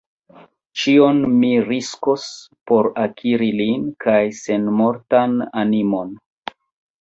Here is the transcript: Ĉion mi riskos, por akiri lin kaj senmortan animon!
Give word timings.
Ĉion 0.83 1.19
mi 1.41 1.51
riskos, 1.67 2.23
por 2.71 2.89
akiri 3.03 3.51
lin 3.59 3.85
kaj 4.07 4.17
senmortan 4.39 5.37
animon! 5.67 6.19